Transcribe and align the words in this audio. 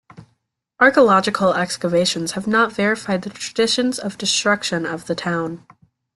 Archaeological 0.79 1.53
excavations 1.53 2.31
have 2.31 2.47
not 2.47 2.73
verified 2.73 3.21
the 3.21 3.29
traditions 3.29 3.99
of 3.99 4.17
destruction 4.17 4.83
of 4.83 5.05
the 5.05 5.13
town. 5.13 5.63